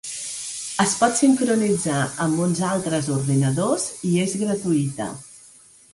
[0.83, 5.13] Es pot sincronitzar amb uns altres ordinadors i és gratuïta.